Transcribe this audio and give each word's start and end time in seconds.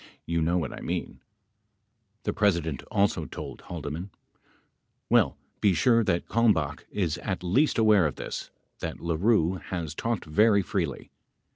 Y 0.27 0.33
ou 0.35 0.41
know 0.41 0.57
what 0.57 0.73
I 0.73 0.81
mean, 0.81 1.21
43 2.23 2.23
[Emphasis 2.23 2.23
added.] 2.23 2.23
The 2.23 2.33
President 2.33 2.83
also 2.89 3.25
told 3.25 3.61
Haldeman: 3.61 4.09
Well, 5.11 5.37
be 5.59 5.75
sure 5.75 6.03
that 6.03 6.25
Kalmbach 6.27 6.85
is 6.89 7.19
at 7.19 7.43
least 7.43 7.77
aware 7.77 8.07
of 8.07 8.15
this, 8.15 8.49
that 8.79 8.99
LaRue 8.99 9.61
has 9.65 9.93
talked 9.93 10.25
very 10.25 10.63
freely. 10.63 11.11